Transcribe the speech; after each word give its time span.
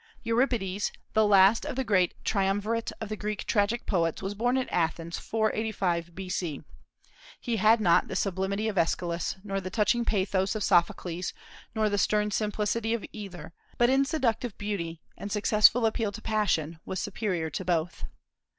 Euripides, 0.23 0.91
the 1.13 1.27
last 1.27 1.63
of 1.63 1.75
the 1.75 1.83
great 1.83 2.15
triumvirate 2.25 2.91
of 2.99 3.07
the 3.09 3.15
Greek 3.15 3.45
tragic 3.45 3.85
poets, 3.85 4.19
was 4.19 4.33
born 4.33 4.57
at 4.57 4.67
Athens, 4.71 5.19
485 5.19 6.15
B.C. 6.15 6.63
He 7.39 7.57
had 7.57 7.79
not 7.79 8.07
the 8.07 8.15
sublimity 8.15 8.67
of 8.67 8.79
Aeschylus, 8.79 9.35
nor 9.43 9.61
the 9.61 9.69
touching 9.69 10.03
pathos 10.03 10.55
of 10.55 10.63
Sophocles, 10.63 11.33
nor 11.75 11.87
the 11.87 11.99
stern 11.99 12.31
simplicity 12.31 12.95
of 12.95 13.05
either, 13.13 13.53
but 13.77 13.91
in 13.91 14.03
seductive 14.03 14.57
beauty 14.57 15.01
and 15.19 15.31
successful 15.31 15.85
appeal 15.85 16.11
to 16.13 16.21
passion 16.23 16.79
was 16.83 16.99
superior 16.99 17.51
to 17.51 17.63
both. 17.63 18.05